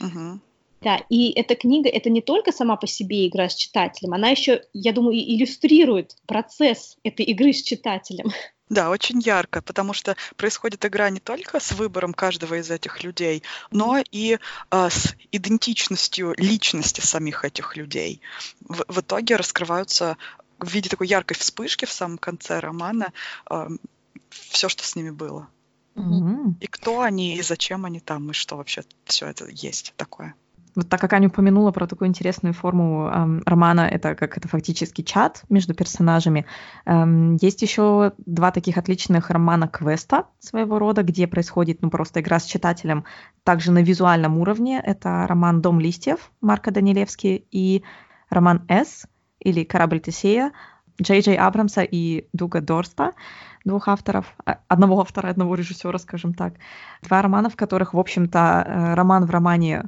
[0.00, 0.38] Uh-huh.
[0.84, 4.62] Да, и эта книга, это не только сама по себе игра с читателем, она еще,
[4.74, 8.30] я думаю, иллюстрирует процесс этой игры с читателем.
[8.70, 13.42] Да, очень ярко, потому что происходит игра не только с выбором каждого из этих людей,
[13.70, 14.38] но и
[14.70, 18.22] э, с идентичностью личности самих этих людей.
[18.60, 20.16] В, в итоге раскрываются
[20.58, 23.12] в виде такой яркой вспышки в самом конце романа
[23.50, 23.68] э,
[24.30, 25.48] все, что с ними было.
[25.94, 26.54] Mm-hmm.
[26.60, 30.34] И кто они, и зачем они там, и что вообще все это есть такое.
[30.74, 35.02] Вот так как Аня упомянула про такую интересную форму эм, романа, это как это фактически
[35.02, 36.46] чат между персонажами.
[36.84, 42.40] Эм, есть еще два таких отличных романа квеста своего рода, где происходит ну просто игра
[42.40, 43.04] с читателем
[43.44, 44.82] также на визуальном уровне.
[44.84, 47.84] Это роман «Дом листьев» Марка Данилевски и
[48.28, 49.06] роман «С»
[49.44, 50.52] или «Корабль Тесея»
[51.00, 53.12] Джей Джей Абрамса и Дуга Дорста,
[53.64, 56.54] двух авторов, а, одного автора, одного режиссера, скажем так.
[57.02, 59.84] Два романа, в которых, в общем-то, э, роман в романе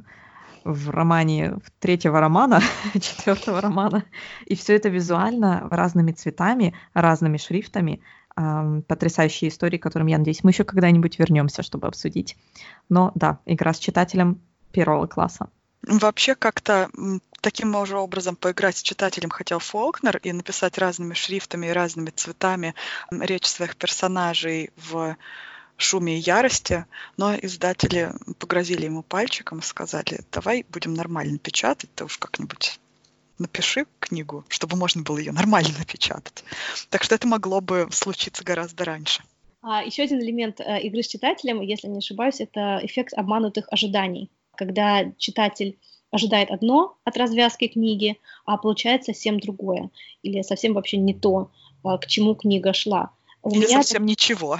[0.65, 2.59] в романе третьего романа,
[2.93, 4.03] четвертого романа.
[4.45, 8.01] И все это визуально разными цветами, разными шрифтами.
[8.35, 12.35] Э, потрясающие истории, к которым, я надеюсь, мы еще когда-нибудь вернемся, чтобы обсудить.
[12.89, 14.41] Но да, игра с читателем
[14.73, 15.47] первого класса.
[15.81, 16.89] Вообще как-то
[17.41, 22.75] таким же образом поиграть с читателем хотел Фолкнер и написать разными шрифтами и разными цветами
[23.11, 25.15] речь своих персонажей в
[25.77, 26.85] шуме и ярости,
[27.17, 32.79] но издатели погрозили ему пальчиком и сказали, давай будем нормально печатать, ты уж как-нибудь
[33.37, 36.43] напиши книгу, чтобы можно было ее нормально напечатать.
[36.89, 39.23] Так что это могло бы случиться гораздо раньше.
[39.61, 44.29] А, еще один элемент э, игры с читателем, если не ошибаюсь, это эффект обманутых ожиданий,
[44.57, 45.77] когда читатель
[46.11, 49.89] ожидает одно от развязки книги, а получает совсем другое,
[50.23, 51.51] или совсем вообще не то,
[51.83, 53.11] э, к чему книга шла.
[53.43, 54.09] У Или меня совсем так...
[54.09, 54.59] ничего.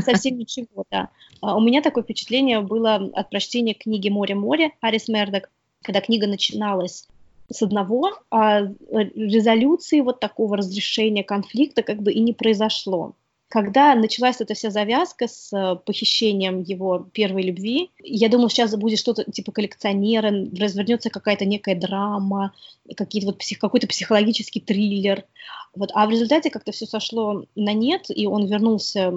[0.00, 1.08] Совсем ничего, да.
[1.40, 5.50] А у меня такое впечатление было от прочтения книги «Море-море» Арис Мердок,
[5.82, 7.06] когда книга начиналась
[7.50, 13.14] с одного, а резолюции вот такого разрешения конфликта как бы и не произошло.
[13.48, 18.98] Когда началась эта вся завязка с э, похищением его первой любви, я думала, сейчас будет
[18.98, 22.52] что-то типа коллекционера, развернется какая-то некая драма,
[22.94, 25.24] какие-то вот псих, какой-то психологический триллер.
[25.74, 25.90] Вот.
[25.94, 29.14] А в результате как-то все сошло на нет, и он вернулся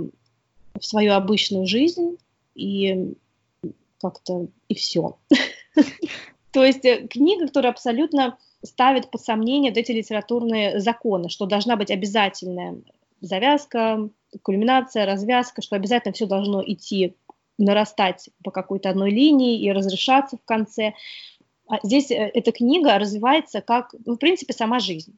[0.79, 2.17] в свою обычную жизнь,
[2.55, 3.13] и
[3.99, 5.17] как-то и все.
[6.51, 11.91] То есть э, книга, которая абсолютно ставит под сомнение эти литературные законы, что должна быть
[11.91, 12.77] обязательная
[13.19, 14.09] завязка,
[14.41, 17.15] кульминация, развязка, что обязательно все должно идти,
[17.57, 20.93] нарастать по какой-то одной линии и разрешаться в конце.
[21.67, 25.17] А здесь э, эта книга развивается как, ну, в принципе, сама жизнь,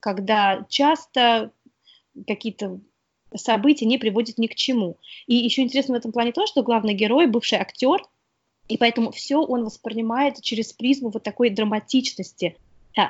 [0.00, 1.52] когда часто
[2.26, 2.80] какие-то
[3.34, 4.96] события не приводят ни к чему.
[5.26, 8.02] И еще интересно в этом плане то, что главный герой, бывший актер,
[8.68, 12.56] и поэтому все он воспринимает через призму вот такой драматичности,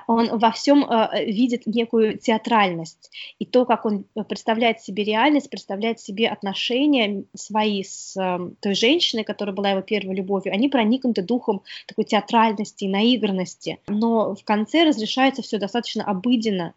[0.06, 3.10] он во всем э, видит некую театральность.
[3.38, 9.24] И то, как он представляет себе реальность, представляет себе отношения свои с э, той женщиной,
[9.24, 13.78] которая была его первой любовью, они проникнуты духом такой театральности и наигранности.
[13.86, 16.74] Но в конце разрешается все достаточно обыденно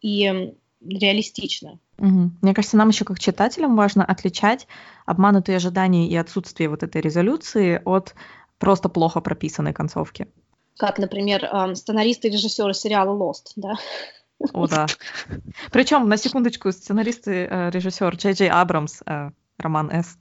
[0.00, 1.78] и реалистично.
[1.98, 2.30] Угу.
[2.42, 4.66] Мне кажется, нам еще как читателям важно отличать
[5.06, 8.14] обманутые ожидания и отсутствие вот этой резолюции от
[8.58, 10.28] просто плохо прописанной концовки
[10.78, 13.74] как, например, сценаристы и режиссеры сериала Lost, да?
[14.52, 14.86] О, да.
[15.72, 20.16] Причем, на секундочку, сценаристы, э, режиссер Джей Джей Абрамс, э, роман С.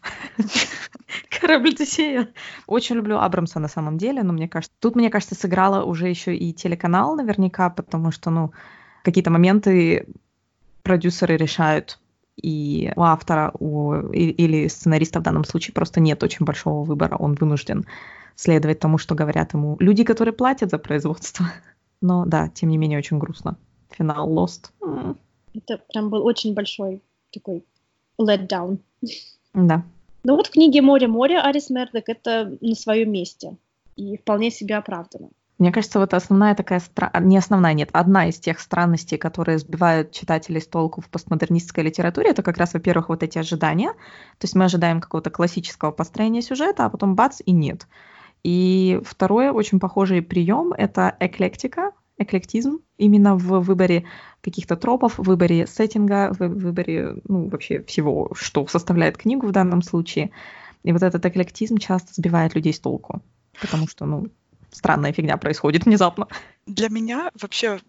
[1.39, 2.27] Корабль Тесея.
[2.65, 6.35] Очень люблю Абрамса на самом деле, но мне кажется, тут, мне кажется, сыграла уже еще
[6.35, 8.51] и телеканал наверняка, потому что, ну,
[9.03, 10.07] какие-то моменты
[10.81, 11.99] продюсеры решают,
[12.35, 17.35] и у автора у, или сценариста в данном случае просто нет очень большого выбора, он
[17.35, 17.85] вынужден
[18.37, 21.45] следовать тому, что говорят ему люди, которые платят за производство.
[22.01, 23.57] Но да, тем не менее, очень грустно.
[23.89, 24.71] Финал Lost.
[25.53, 27.01] Это прям был очень большой
[27.33, 27.65] такой
[28.21, 28.77] letdown.
[29.53, 29.83] Да.
[30.23, 33.57] Ну вот в книге «Море-море» Арис Мердок это на своем месте.
[33.95, 35.29] И вполне себе оправдано.
[35.57, 37.11] Мне кажется, вот основная такая, стра...
[37.19, 42.29] не основная, нет, одна из тех странностей, которые сбивают читателей с толку в постмодернистской литературе,
[42.29, 43.93] это как раз, во-первых, вот эти ожидания.
[43.93, 47.87] То есть мы ожидаем какого-то классического построения сюжета, а потом бац, и нет.
[48.43, 54.05] И второй очень похожий прием— это эклектика, эклектизм именно в выборе
[54.41, 59.81] каких-то тропов, в выборе сеттинга, в выборе ну, вообще всего, что составляет книгу в данном
[59.81, 60.31] случае.
[60.83, 63.21] И вот этот эклектизм часто сбивает людей с толку,
[63.59, 64.27] потому что, ну,
[64.71, 66.27] странная фигня происходит внезапно.
[66.67, 67.79] Для меня вообще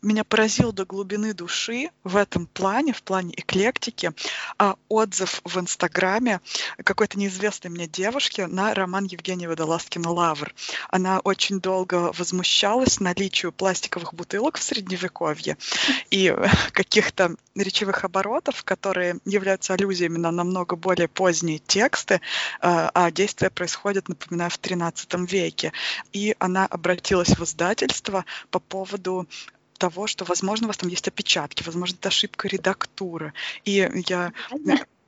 [0.00, 4.12] меня поразил до глубины души в этом плане, в плане эклектики,
[4.58, 6.40] а, отзыв в Инстаграме
[6.84, 10.54] какой-то неизвестной мне девушки на роман Евгения Водолазкина «Лавр».
[10.88, 15.56] Она очень долго возмущалась наличию пластиковых бутылок в Средневековье
[16.10, 16.32] и
[16.72, 22.20] каких-то речевых оборотов, которые являются аллюзиями на намного более поздние тексты,
[22.60, 25.72] а, а действие происходит, напоминаю, в XIII веке.
[26.12, 29.28] И она обратилась в издательство по поводу
[29.78, 33.32] того, что, возможно, у вас там есть опечатки, возможно, это ошибка редактуры.
[33.64, 34.32] И я...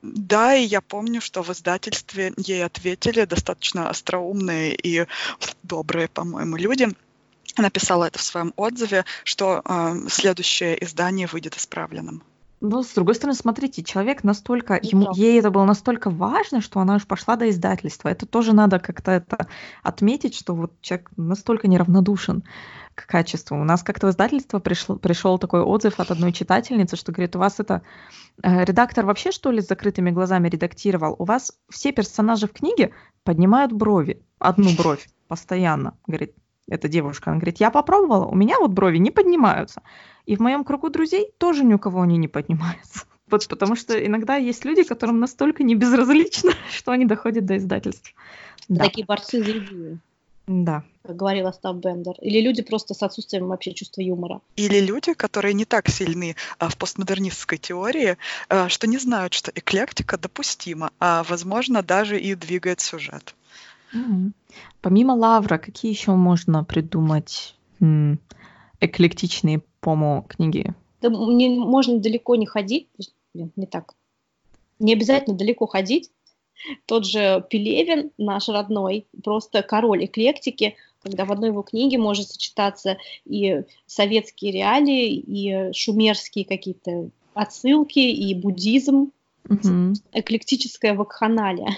[0.03, 5.07] Да, и я помню, что в издательстве ей ответили достаточно остроумные и
[5.63, 6.89] добрые, по-моему, люди.
[7.57, 12.23] Она писала это в своем отзыве, что э, следующее издание выйдет исправленным.
[12.63, 16.97] Ну, с другой стороны, смотрите, человек настолько, ему, ей это было настолько важно, что она
[16.97, 18.11] уж пошла до издательства.
[18.11, 19.49] Это тоже надо как-то это
[19.83, 22.43] отметить, что вот человек настолько неравнодушен
[23.01, 23.59] к качеству.
[23.59, 27.39] У нас как-то в издательство пришел, пришел такой отзыв от одной читательницы, что говорит, у
[27.39, 27.83] вас это
[28.43, 31.17] э, редактор вообще что ли с закрытыми глазами редактировал?
[31.19, 32.93] У вас все персонажи в книге
[33.25, 35.95] поднимают брови, одну бровь постоянно.
[36.07, 36.35] Говорит,
[36.69, 39.83] эта девушка, она говорит, я попробовала, у меня вот брови не поднимаются.
[40.27, 43.05] И в моем кругу друзей тоже ни у кого они не поднимаются.
[43.31, 48.11] Вот потому что иногда есть люди, которым настолько не безразлично, что они доходят до издательства.
[48.69, 48.83] Да.
[48.83, 50.01] Такие борцы за идею.
[50.47, 50.83] Да.
[51.03, 52.15] Как говорил Остап Бендер.
[52.21, 54.41] Или люди просто с отсутствием вообще чувства юмора.
[54.57, 58.17] Или люди, которые не так сильны а, в постмодернистской теории,
[58.49, 63.35] а, что не знают, что эклектика допустима, а, возможно, даже и двигает сюжет.
[63.95, 64.33] Угу.
[64.83, 68.19] Помимо Лавра, какие еще можно придумать м-
[68.81, 70.75] эклектичные помо книги?
[71.01, 72.89] Да, не, можно далеко не ходить,
[73.35, 73.95] не так.
[74.79, 76.11] Не обязательно далеко ходить.
[76.87, 82.99] Тот же Пелевин, наш родной, просто король эклектики, когда в одной его книге может сочетаться
[83.25, 89.13] и советские реалии, и шумерские какие-то отсылки, и буддизм,
[89.49, 89.95] угу.
[90.13, 91.77] эклектическая вакханалия.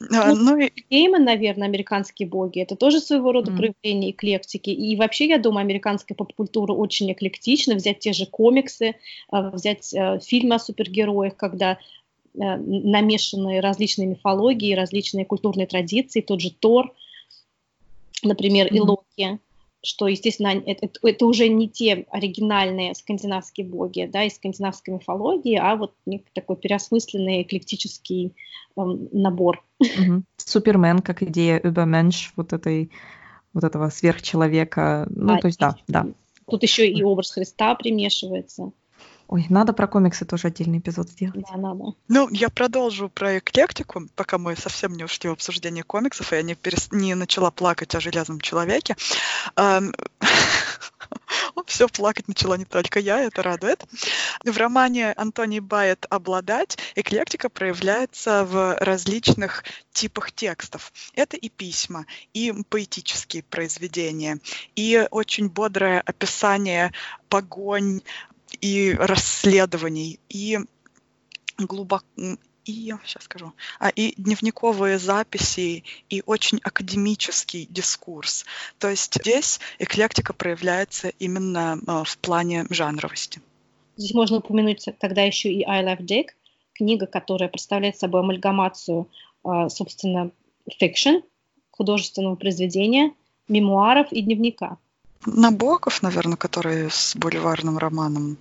[0.00, 0.70] Ну, ну и...
[0.90, 3.56] Гейман, наверное, американские боги, это тоже своего рода mm.
[3.56, 4.70] проявление эклектики.
[4.70, 7.74] И вообще, я думаю, американская поп-культура очень эклектична.
[7.74, 8.94] Взять те же комиксы,
[9.32, 11.78] э, взять э, фильмы о супергероях, когда
[12.36, 16.92] Э, намешанные различные мифологии, различные культурные традиции, тот же Тор,
[18.24, 18.76] например, mm-hmm.
[18.76, 19.38] и Локи,
[19.84, 25.76] что, естественно, это, это уже не те оригинальные скандинавские боги, да, из скандинавской мифологии, а
[25.76, 25.94] вот
[26.32, 28.34] такой переосмысленный эклектический
[28.76, 29.64] эм, набор.
[29.80, 30.22] Mm-hmm.
[30.38, 32.90] Супермен как идея Übermensch, вот этой
[33.52, 36.06] вот этого сверхчеловека, ну, а, то есть, да, да.
[36.50, 38.72] Тут еще и образ Христа примешивается.
[39.28, 41.46] Ой, надо про комиксы тоже отдельный эпизод сделать.
[41.50, 41.94] Да, надо.
[42.08, 46.42] Ну, я продолжу про эклектику, пока мы совсем не ушли в обсуждение комиксов, и я
[46.42, 46.90] не, перес...
[46.92, 48.96] не начала плакать о Железном Человеке.
[51.66, 53.84] Все плакать начала не только я, это радует.
[54.44, 60.92] В романе Антоний Байет «Обладать» эклектика проявляется в различных типах текстов.
[61.14, 64.38] Это и письма, и поэтические произведения,
[64.76, 66.92] и очень бодрое описание
[67.28, 68.02] погонь,
[68.60, 70.58] и расследований, и
[71.58, 72.06] глубоко
[72.64, 78.44] и сейчас скажу, а, и дневниковые записи, и очень академический дискурс.
[78.78, 83.40] То есть здесь эклектика проявляется именно а, в плане жанровости.
[83.96, 86.28] Здесь можно упомянуть тогда еще и I Love Dick,
[86.72, 89.08] книга, которая представляет собой амальгамацию,
[89.44, 90.30] а, собственно,
[90.78, 91.16] fiction,
[91.70, 93.12] художественного произведения,
[93.48, 94.78] мемуаров и дневника.
[95.26, 98.36] Набоков, наверное, который с бульварным романом.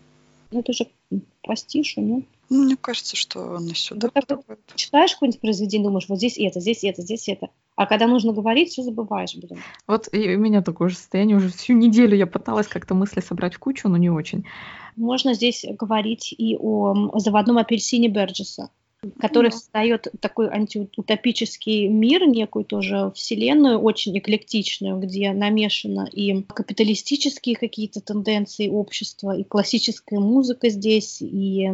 [0.52, 0.88] Ну, это же
[1.41, 2.26] пастиш, нет?
[2.50, 4.39] Ну, мне кажется, что он и сюда вот так
[4.76, 7.50] читаешь какое-нибудь произведение, думаешь, вот здесь это, здесь это, здесь это.
[7.76, 9.60] А когда нужно говорить, все забываешь, блин.
[9.88, 11.38] Вот и у меня такое же состояние.
[11.38, 14.46] Уже всю неделю я пыталась как-то мысли собрать в кучу, но не очень.
[14.96, 18.69] Можно здесь говорить и о заводном апельсине Берджеса
[19.20, 28.02] который создает такой антиутопический мир, некую тоже вселенную, очень эклектичную, где намешано и капиталистические какие-то
[28.02, 31.70] тенденции общества, и классическая музыка здесь, и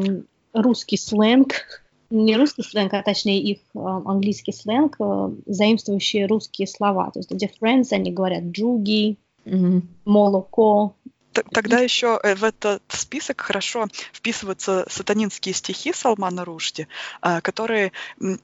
[0.53, 7.11] русский сленг, не русский сленг, а точнее их э, английский сленг, э, заимствующие русские слова.
[7.11, 9.81] То есть где friends, они говорят джуги, mm-hmm.
[10.05, 10.95] молоко,
[11.31, 16.87] Тогда еще э, в этот список хорошо вписываются сатанинские стихи Салмана Рушди,
[17.21, 17.91] а, которые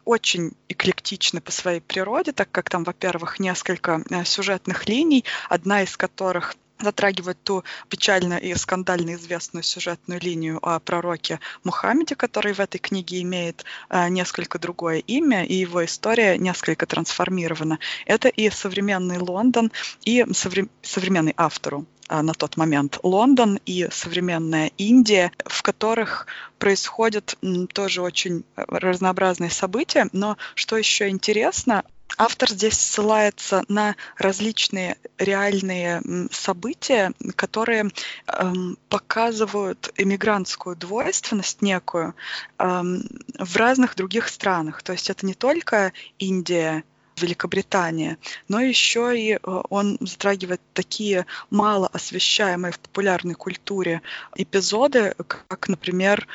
[0.06, 5.98] очень эклектичны по своей природе, так как там, во-первых, несколько э, сюжетных линий, одна из
[5.98, 12.80] которых затрагивает ту печально и скандально известную сюжетную линию о пророке Мухаммеде, который в этой
[12.80, 17.80] книге имеет э, несколько другое имя, и его история несколько трансформирована.
[18.06, 19.71] Это и современный Лондон,
[20.04, 26.27] и совре- современный автору а, на тот момент Лондон и современная Индия, в которых
[26.59, 27.37] происходят
[27.73, 30.07] тоже очень разнообразные события.
[30.11, 31.83] Но что еще интересно,
[32.17, 37.91] автор здесь ссылается на различные реальные события, которые
[38.27, 42.15] эм, показывают иммигрантскую двойственность некую
[42.57, 43.03] эм,
[43.37, 44.83] в разных других странах.
[44.83, 46.83] То есть это не только Индия,
[47.17, 54.01] Великобритания, но еще и э, он затрагивает такие мало освещаемые в популярной культуре
[54.36, 56.28] эпизоды, как, например,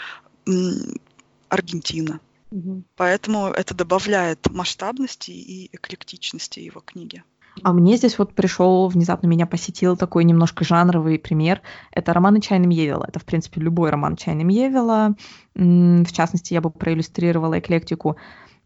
[1.49, 2.21] Аргентина.
[2.51, 2.83] Угу.
[2.97, 7.23] Поэтому это добавляет масштабности и эклектичности его книги.
[7.63, 11.61] А мне здесь вот пришел, внезапно меня посетил такой немножко жанровый пример.
[11.93, 13.05] Это романы Чайна Мьевела.
[13.07, 15.15] Это, в принципе, любой роман Чайна Мьевела.
[15.55, 18.17] В частности, я бы проиллюстрировала эклектику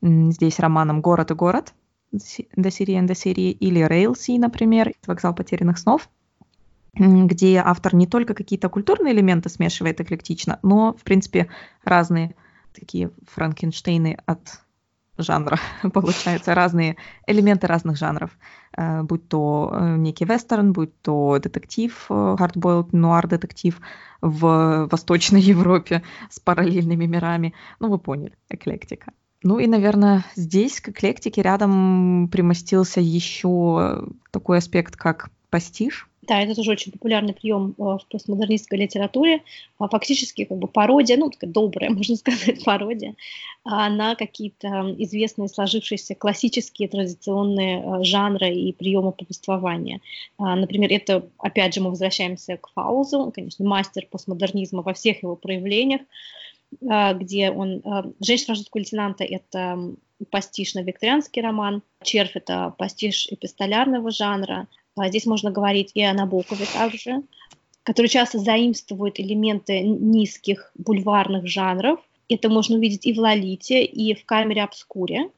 [0.03, 1.74] здесь романом «Город и город»
[2.57, 6.09] до Сирии, до Сирии, или Рейлси, например, «Вокзал потерянных снов»,
[6.94, 11.48] где автор не только какие-то культурные элементы смешивает эклектично, но, в принципе,
[11.83, 12.35] разные
[12.72, 14.61] такие Франкенштейны от
[15.18, 15.59] жанра,
[15.92, 16.96] получается, разные
[17.27, 18.31] элементы разных жанров,
[18.77, 23.81] э, будь то э, некий вестерн, будь то детектив, hardboiled э, нуар детектив
[24.20, 27.55] в Восточной Европе с параллельными мирами.
[27.81, 29.12] Ну, вы поняли, эклектика.
[29.44, 36.09] Ну и, наверное, здесь к эклектике рядом примостился еще такой аспект, как пастиш.
[36.22, 39.42] Да, это тоже очень популярный прием э, в постмодернистской литературе.
[39.78, 43.14] А фактически как бы пародия, ну, такая добрая, можно сказать, пародия
[43.64, 50.00] на какие-то известные сложившиеся классические традиционные э, жанры и приемы повествования.
[50.38, 55.37] А, например, это, опять же, мы возвращаемся к Фаузу, конечно, мастер постмодернизма во всех его
[55.37, 56.02] проявлениях.
[56.89, 57.83] А, где он...
[57.85, 59.95] А, «Женщина французского лейтенанта»— это
[60.31, 64.68] пастишно-викторианский роман, «Червь»— это пастиш эпистолярного жанра.
[64.97, 67.22] А здесь можно говорить и о Набокове также,
[67.83, 72.01] который часто заимствует элементы низких бульварных жанров.
[72.29, 75.31] Это можно увидеть и в «Лолите», и в «Камере обскуре».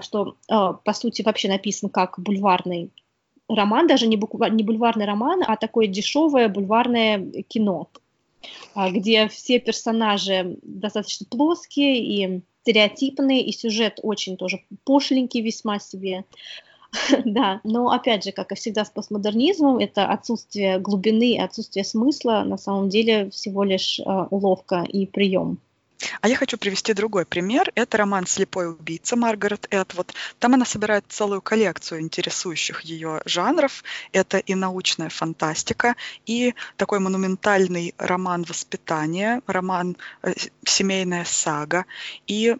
[0.00, 2.90] что, по сути, вообще написан как бульварный
[3.48, 7.88] роман, даже не, не бульварный роман, а такое дешевое бульварное кино,
[8.74, 16.24] где все персонажи достаточно плоские и стереотипные, и сюжет очень тоже пошленький весьма себе.
[17.24, 22.58] да, но опять же, как и всегда с постмодернизмом, это отсутствие глубины, отсутствие смысла на
[22.58, 25.58] самом деле всего лишь э, уловка и прием.
[26.20, 27.70] А я хочу привести другой пример.
[27.74, 30.12] Это роман «Слепой убийца» Маргарет Этвуд.
[30.38, 33.84] Там она собирает целую коллекцию интересующих ее жанров.
[34.12, 35.96] Это и научная фантастика,
[36.26, 40.34] и такой монументальный роман воспитания, роман э,
[40.64, 41.86] «Семейная сага».
[42.26, 42.56] И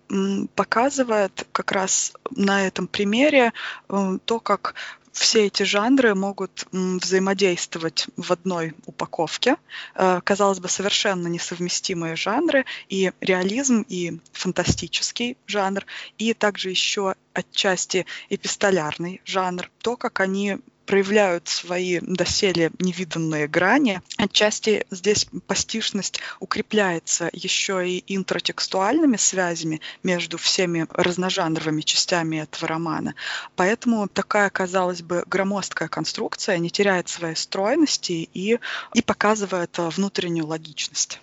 [0.55, 3.53] показывает как раз на этом примере
[3.89, 4.75] э, то, как
[5.13, 9.57] все эти жанры могут взаимодействовать в одной упаковке.
[9.95, 15.85] Э, казалось бы, совершенно несовместимые жанры, и реализм, и фантастический жанр,
[16.19, 19.71] и также еще отчасти эпистолярный жанр.
[19.83, 20.59] То, как они
[20.93, 24.03] проявляют свои доселе невиданные грани.
[24.19, 33.15] Отчасти здесь постишность укрепляется еще и интротекстуальными связями между всеми разножанровыми частями этого романа.
[33.57, 38.59] Поэтому такая, казалось бы, громоздкая конструкция не теряет своей стройности и,
[38.93, 41.23] и показывает э, внутреннюю логичность.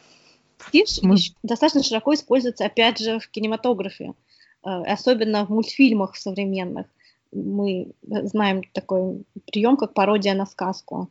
[0.70, 1.17] Стиш Мы...
[1.43, 4.13] достаточно широко используется, опять же, в кинематографе,
[4.65, 6.88] э, особенно в мультфильмах современных
[7.32, 11.10] мы знаем такой прием, как пародия на сказку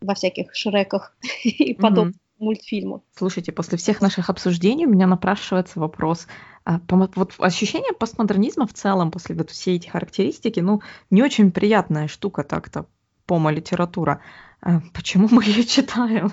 [0.00, 2.44] во всяких Шреках и подобных mm-hmm.
[2.44, 3.00] мультфильмах.
[3.16, 6.26] Слушайте, после всех наших обсуждений у меня напрашивается вопрос.
[6.64, 12.08] А, вот ощущение постмодернизма в целом, после вот всей эти характеристики, ну, не очень приятная
[12.08, 12.86] штука так-то,
[13.26, 14.20] помо-литература.
[14.60, 16.32] А почему мы ее читаем?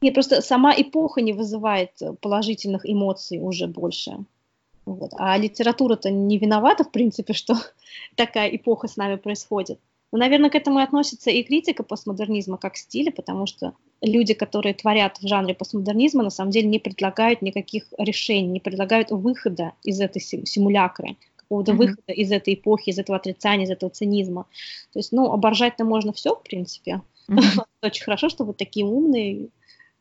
[0.00, 4.18] Нет, просто сама эпоха не вызывает положительных эмоций уже больше.
[4.86, 5.10] Вот.
[5.18, 7.54] А литература-то не виновата, в принципе, что
[8.14, 9.80] такая эпоха с нами происходит.
[10.12, 14.72] Но, наверное, к этому и относится и критика постмодернизма как стиля, потому что люди, которые
[14.72, 20.00] творят в жанре постмодернизма, на самом деле не предлагают никаких решений, не предлагают выхода из
[20.00, 21.76] этой симулякры, какого-то mm-hmm.
[21.76, 24.46] выхода из этой эпохи, из этого отрицания, из этого цинизма.
[24.92, 27.02] То есть, ну, оборжать-то можно все, в принципе.
[27.28, 27.64] Mm-hmm.
[27.82, 29.48] Очень хорошо, что вы такие умные.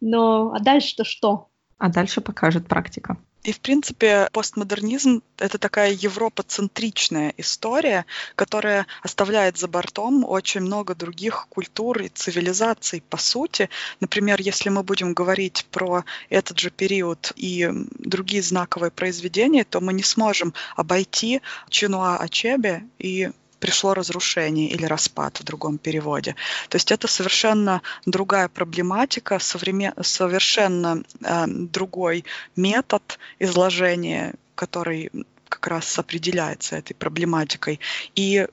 [0.02, 1.48] Но а дальше-то что?
[1.80, 3.18] А дальше покажет практика.
[3.46, 11.46] И, в принципе, постмодернизм— это такая европоцентричная история, которая оставляет за бортом очень много других
[11.50, 13.70] культур и цивилизаций, по сути.
[14.00, 17.70] Например, если мы будем говорить про этот же период и
[18.00, 23.30] другие знаковые произведения, то мы не сможем обойти Чинуа Ачебе и
[23.66, 26.36] пришло разрушение или распад в другом переводе.
[26.70, 35.09] То есть это совершенно другая проблематика, совершенно э, другой метод изложения, который
[35.49, 37.80] как раз определяется этой проблематикой.
[38.13, 38.47] И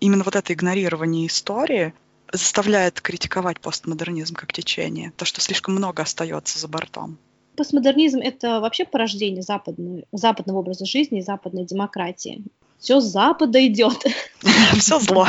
[0.00, 1.92] именно вот это игнорирование истории
[2.32, 7.18] заставляет критиковать постмодернизм как течение, то, что слишком много остается за бортом.
[7.54, 12.42] Постмодернизм— это вообще порождение западного, западного образа жизни и западной демократии
[12.84, 14.04] все с Запада идет.
[14.78, 15.26] Все зло.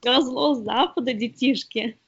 [0.00, 1.98] Все зло с Запада, детишки.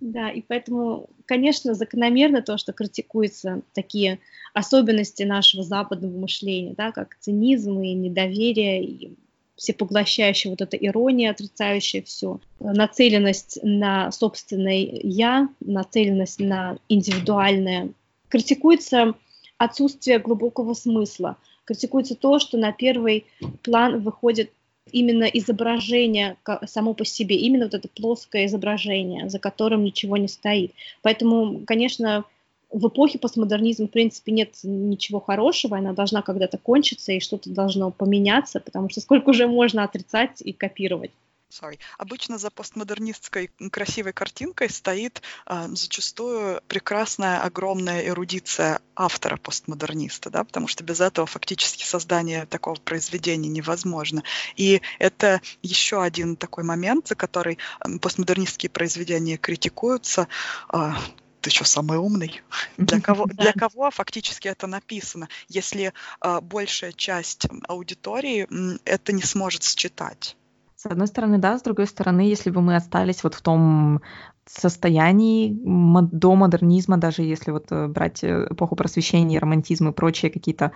[0.00, 4.18] Да, и поэтому, конечно, закономерно то, что критикуются такие
[4.54, 9.14] особенности нашего западного мышления, да, как цинизм и недоверие, и
[9.56, 17.90] всепоглощающая вот эта ирония, отрицающая все, нацеленность на собственное «я», нацеленность на индивидуальное.
[18.28, 19.14] Критикуется
[19.58, 21.36] отсутствие глубокого смысла,
[21.68, 23.26] критикуется то, что на первый
[23.62, 24.50] план выходит
[24.90, 30.72] именно изображение само по себе, именно вот это плоское изображение, за которым ничего не стоит.
[31.02, 32.24] Поэтому, конечно,
[32.70, 37.90] в эпохе постмодернизма, в принципе, нет ничего хорошего, она должна когда-то кончиться, и что-то должно
[37.90, 41.10] поменяться, потому что сколько уже можно отрицать и копировать.
[41.50, 41.78] Sorry.
[41.96, 50.68] Обычно за постмодернистской красивой картинкой стоит э, зачастую прекрасная огромная эрудиция автора постмодерниста, да, потому
[50.68, 54.24] что без этого фактически создание такого произведения невозможно.
[54.56, 57.58] И это еще один такой момент, за который
[58.02, 60.28] постмодернистские произведения критикуются.
[60.70, 60.92] Э,
[61.40, 62.42] ты что, самый умный?
[62.76, 69.22] Для кого, для кого фактически это написано, если э, большая часть аудитории э, это не
[69.22, 70.36] сможет считать?
[70.78, 74.00] С одной стороны, да, с другой стороны, если бы мы остались вот в том
[74.46, 80.70] состоянии до модернизма, даже если вот э, брать э, эпоху просвещения, романтизм и прочие какие-то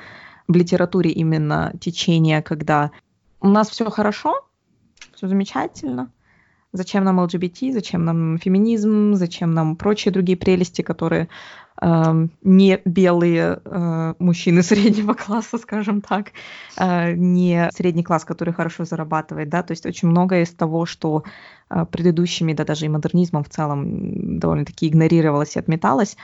[0.48, 2.90] в литературе именно течения, когда
[3.40, 4.44] у нас все хорошо,
[5.14, 6.10] все замечательно,
[6.72, 11.28] зачем нам ЛГБТ, зачем нам феминизм, зачем нам прочие другие прелести, которые
[11.82, 16.32] э, не белые э, мужчины среднего класса, скажем так,
[16.76, 21.24] э, не средний класс, который хорошо зарабатывает, да, то есть очень многое из того, что
[21.70, 26.16] э, предыдущими, да, даже и модернизмом в целом довольно-таки игнорировалось и отметалось,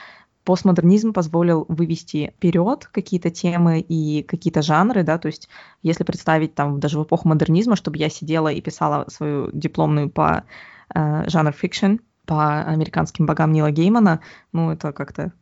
[0.45, 5.49] постмодернизм позволил вывести вперед какие-то темы и какие-то жанры, да, то есть
[5.83, 10.43] если представить там даже в эпоху модернизма, чтобы я сидела и писала свою дипломную по
[10.95, 14.21] э, жанр fiction, по американским богам Нила Геймана,
[14.53, 15.33] ну, это как-то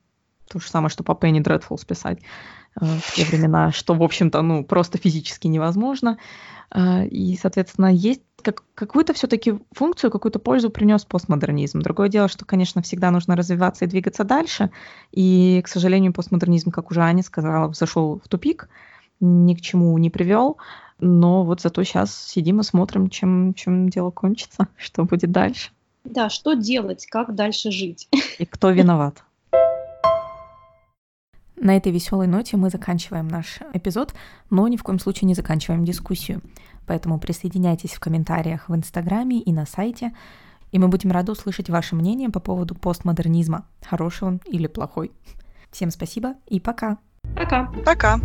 [0.47, 2.19] то же самое, что по penny dreadfuls писать
[2.79, 6.17] э, в те времена, что, в общем-то, ну, просто физически невозможно.
[6.73, 11.81] Э, и, соответственно, есть как, какую-то все-таки функцию, какую-то пользу принес постмодернизм.
[11.81, 14.71] Другое дело, что, конечно, всегда нужно развиваться и двигаться дальше.
[15.11, 18.69] И, к сожалению, постмодернизм, как уже Аня сказала, зашел в тупик,
[19.19, 20.57] ни к чему не привел.
[20.99, 25.71] Но вот зато сейчас сидим и смотрим, чем, чем дело кончится, что будет дальше.
[26.03, 28.07] Да, что делать, как дальше жить.
[28.39, 29.23] И кто виноват.
[31.59, 34.13] На этой веселой ноте мы заканчиваем наш эпизод,
[34.49, 36.41] но ни в коем случае не заканчиваем дискуссию.
[36.85, 40.13] Поэтому присоединяйтесь в комментариях в Инстаграме и на сайте,
[40.71, 45.11] и мы будем рады услышать ваше мнение по поводу постмодернизма, хороший он или плохой.
[45.71, 46.97] Всем спасибо и пока.
[47.35, 47.71] Пока.
[47.85, 48.19] Пока.